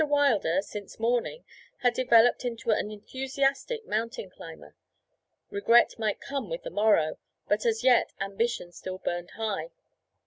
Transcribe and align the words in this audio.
Wilder, 0.03 0.63
since 0.63 0.99
morning, 0.99 1.45
had 1.81 1.93
developed 1.93 2.43
into 2.43 2.71
an 2.71 2.89
enthusiastic 2.89 3.85
mountain 3.85 4.31
climber 4.31 4.75
regret 5.51 5.93
might 5.99 6.19
come 6.19 6.49
with 6.49 6.63
the 6.63 6.71
morrow, 6.71 7.19
but 7.47 7.67
as 7.67 7.83
yet 7.83 8.11
ambition 8.19 8.71
still 8.71 8.97
burned 8.97 9.29
high. 9.35 9.69